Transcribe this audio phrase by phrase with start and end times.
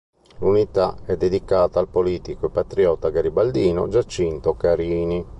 [0.39, 5.23] L'unità è dedicata al politico e patriota garibaldino Giacinto Carini.